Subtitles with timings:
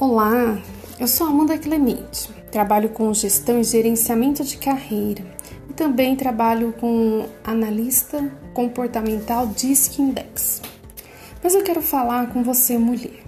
[0.00, 0.58] Olá,
[0.98, 2.32] eu sou Amanda Clemente.
[2.50, 5.22] Trabalho com gestão e gerenciamento de carreira
[5.68, 10.62] e também trabalho com analista comportamental DISC Index.
[11.44, 13.22] Mas eu quero falar com você, mulher.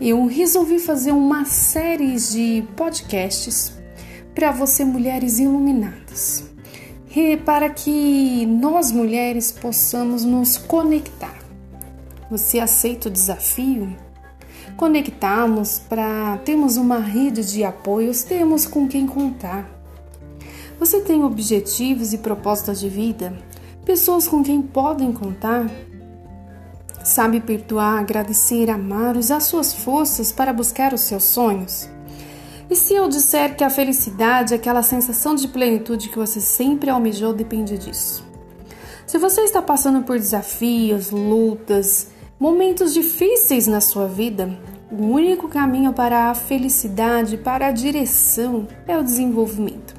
[0.00, 3.76] Eu resolvi fazer uma série de podcasts
[4.32, 6.48] para você, mulheres iluminadas,
[7.44, 11.36] para que nós mulheres possamos nos conectar.
[12.30, 13.92] Você aceita o desafio?
[14.76, 19.68] Conectarmos para termos uma rede de apoios, termos com quem contar.
[20.78, 23.36] Você tem objetivos e propostas de vida?
[23.84, 25.70] Pessoas com quem podem contar?
[27.04, 31.88] Sabe perdoar, agradecer, amar, usar suas forças para buscar os seus sonhos?
[32.70, 37.32] E se eu disser que a felicidade, aquela sensação de plenitude que você sempre almejou,
[37.32, 38.24] depende disso?
[39.06, 42.08] Se você está passando por desafios, lutas,
[42.40, 44.58] momentos difíceis na sua vida,
[44.90, 49.94] o único caminho para a felicidade, para a direção, é o desenvolvimento.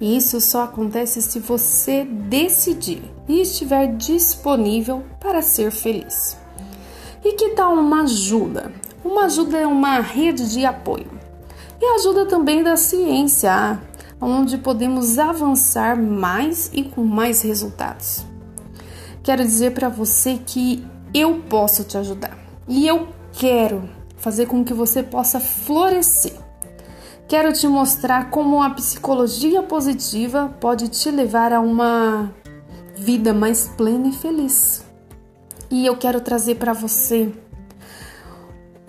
[0.00, 6.36] E isso só acontece se você decidir e estiver disponível para ser feliz.
[7.24, 8.72] E que tal uma ajuda?
[9.04, 11.10] Uma ajuda é uma rede de apoio.
[11.80, 13.80] E ajuda também da ciência,
[14.20, 18.24] onde podemos avançar mais e com mais resultados.
[19.24, 24.74] Quero dizer para você que eu posso te ajudar e eu quero fazer com que
[24.74, 26.34] você possa florescer.
[27.28, 32.34] Quero te mostrar como a psicologia positiva pode te levar a uma
[32.96, 34.84] vida mais plena e feliz.
[35.70, 37.32] E eu quero trazer para você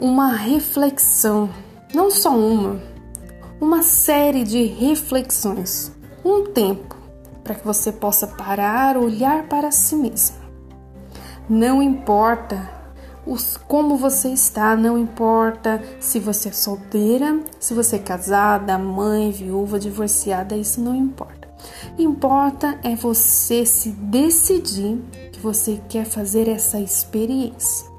[0.00, 1.50] uma reflexão,
[1.94, 2.80] não só uma,
[3.60, 5.92] uma série de reflexões,
[6.24, 6.96] um tempo
[7.44, 10.41] para que você possa parar, olhar para si mesmo
[11.48, 12.82] não importa
[13.24, 19.30] os, como você está, não importa se você é solteira, se você é casada, mãe,
[19.30, 21.48] viúva, divorciada, isso não importa.
[21.98, 25.00] Importa é você se decidir
[25.30, 27.90] que você quer fazer essa experiência.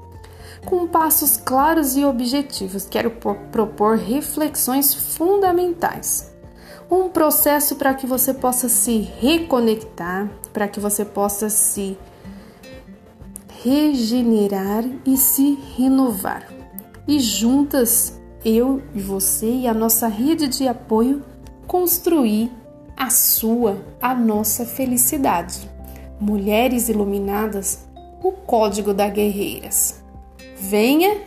[0.66, 6.32] Com passos claros e objetivos, quero propor reflexões fundamentais.
[6.90, 11.96] Um processo para que você possa se reconectar, para que você possa se
[13.64, 16.46] regenerar e se renovar.
[17.08, 21.24] E juntas, eu e você e a nossa rede de apoio,
[21.66, 22.52] construir
[22.94, 25.70] a sua, a nossa felicidade.
[26.20, 27.86] Mulheres Iluminadas,
[28.22, 30.02] o Código da Guerreiras.
[30.60, 31.22] Venha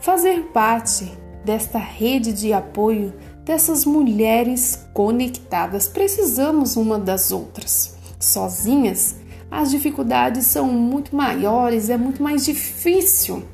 [0.00, 1.12] fazer parte
[1.44, 3.12] desta rede de apoio
[3.44, 5.88] dessas mulheres conectadas.
[5.88, 7.96] Precisamos uma das outras.
[8.18, 9.16] Sozinhas,
[9.52, 13.44] as dificuldades são muito maiores, é muito mais difícil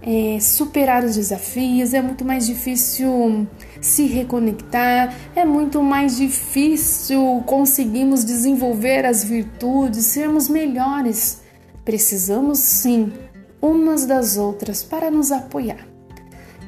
[0.00, 3.44] é, superar os desafios, é muito mais difícil
[3.80, 11.42] se reconectar, é muito mais difícil conseguirmos desenvolver as virtudes, sermos melhores.
[11.84, 13.12] Precisamos sim
[13.60, 15.88] umas das outras para nos apoiar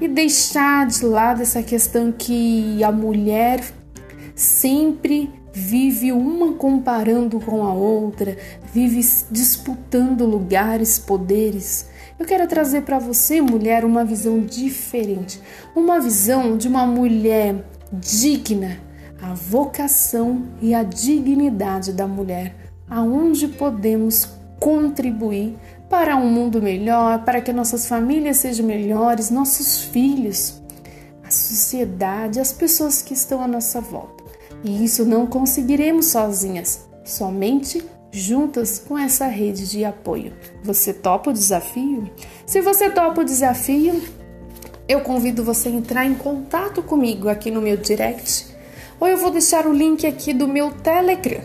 [0.01, 3.65] e deixar de lado essa questão que a mulher
[4.35, 8.37] sempre vive uma comparando com a outra,
[8.73, 11.89] vive disputando lugares, poderes.
[12.19, 15.41] Eu quero trazer para você, mulher, uma visão diferente,
[15.75, 18.79] uma visão de uma mulher digna,
[19.21, 22.55] a vocação e a dignidade da mulher,
[22.89, 24.29] aonde podemos
[24.61, 25.57] contribuir
[25.91, 30.63] para um mundo melhor, para que nossas famílias sejam melhores, nossos filhos,
[31.25, 34.28] a sociedade, as pessoas que estão à nossa volta.
[34.65, 40.33] E isso não conseguiremos sozinhas, somente juntas com essa rede de apoio.
[40.63, 42.11] Você topa o desafio?
[42.47, 44.03] Se você topa o desafio,
[44.89, 48.47] eu convido você a entrar em contato comigo aqui no meu direct,
[48.99, 51.43] ou eu vou deixar o link aqui do meu Telegram.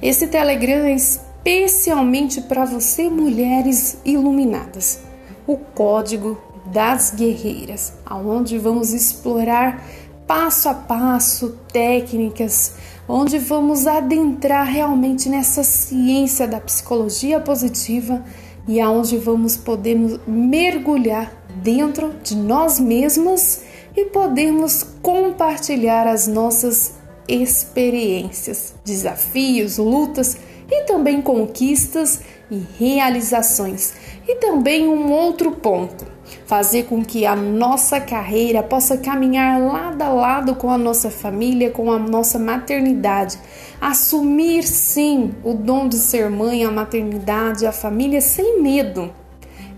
[0.00, 5.00] Esse Telegram é especialmente para você, mulheres iluminadas.
[5.46, 9.84] O código das guerreiras, aonde vamos explorar
[10.32, 12.72] passo a passo, técnicas,
[13.06, 18.24] onde vamos adentrar realmente nessa ciência da psicologia positiva
[18.66, 19.94] e aonde vamos poder
[20.26, 23.64] mergulhar dentro de nós mesmas
[23.94, 26.94] e podemos compartilhar as nossas
[27.28, 30.38] experiências, desafios, lutas
[30.70, 33.92] e também conquistas e realizações.
[34.26, 36.11] E também um outro ponto
[36.46, 41.70] fazer com que a nossa carreira possa caminhar lado a lado com a nossa família,
[41.70, 43.38] com a nossa maternidade.
[43.80, 49.12] Assumir sim o dom de ser mãe, a maternidade, a família sem medo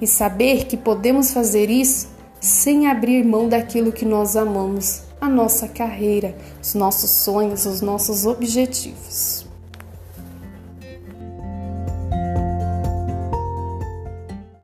[0.01, 2.09] e saber que podemos fazer isso
[2.41, 8.27] sem abrir mão daquilo que nós amamos, a nossa carreira, os nossos sonhos, os nossos
[8.27, 9.44] objetivos.